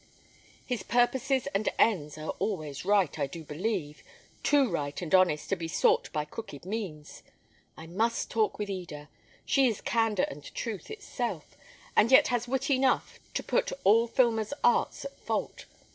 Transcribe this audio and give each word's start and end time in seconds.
His 0.65 0.81
purposes 0.81 1.45
and 1.53 1.69
ends 1.77 2.17
are 2.17 2.31
always 2.39 2.83
right, 2.85 3.19
I 3.19 3.27
do 3.27 3.43
believe: 3.43 4.03
too 4.41 4.67
right 4.67 4.99
and 4.99 5.13
honest 5.13 5.47
to 5.49 5.55
be 5.55 5.67
sought 5.67 6.11
by 6.11 6.25
crooked 6.25 6.65
means. 6.65 7.21
I 7.77 7.85
must 7.85 8.31
talk 8.31 8.57
with 8.57 8.67
Eda; 8.67 9.09
she 9.45 9.67
is 9.67 9.79
candour 9.79 10.25
and 10.27 10.43
truth 10.55 10.89
itself, 10.89 11.55
and 11.95 12.11
yet 12.11 12.29
has 12.29 12.47
wit 12.47 12.71
enough 12.71 13.19
to 13.35 13.43
put 13.43 13.71
all 13.83 14.07
Filmer's 14.07 14.53
arts 14.63 15.05
at 15.05 15.15
fault. 15.19 15.65